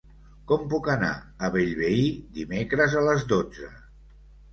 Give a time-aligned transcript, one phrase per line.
[0.51, 1.09] Com puc anar
[1.47, 1.99] a Bellvei
[2.39, 3.71] dimecres a les dotze?